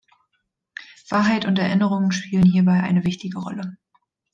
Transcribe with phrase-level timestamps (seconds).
[1.09, 3.77] Wahrheit und Erinnerung spielen hierbei eine wichtige Rolle.